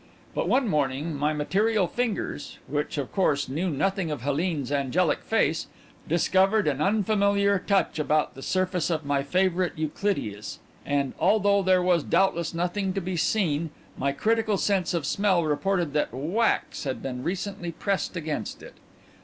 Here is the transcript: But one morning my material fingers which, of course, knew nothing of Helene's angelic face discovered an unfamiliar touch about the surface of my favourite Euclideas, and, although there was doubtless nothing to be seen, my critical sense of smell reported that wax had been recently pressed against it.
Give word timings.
But 0.33 0.49
one 0.49 0.67
morning 0.67 1.13
my 1.13 1.31
material 1.31 1.85
fingers 1.85 2.57
which, 2.65 2.97
of 2.97 3.11
course, 3.13 3.47
knew 3.47 3.69
nothing 3.69 4.09
of 4.09 4.23
Helene's 4.23 4.71
angelic 4.71 5.19
face 5.21 5.67
discovered 6.07 6.67
an 6.67 6.81
unfamiliar 6.81 7.59
touch 7.59 7.99
about 7.99 8.33
the 8.33 8.41
surface 8.41 8.89
of 8.89 9.05
my 9.05 9.21
favourite 9.21 9.75
Euclideas, 9.77 10.57
and, 10.87 11.13
although 11.19 11.61
there 11.61 11.83
was 11.83 12.01
doubtless 12.01 12.51
nothing 12.51 12.93
to 12.93 12.99
be 12.99 13.15
seen, 13.15 13.69
my 13.95 14.11
critical 14.11 14.57
sense 14.57 14.95
of 14.95 15.05
smell 15.05 15.43
reported 15.43 15.93
that 15.93 16.11
wax 16.11 16.83
had 16.83 17.03
been 17.03 17.21
recently 17.21 17.71
pressed 17.71 18.15
against 18.17 18.63
it. 18.63 18.73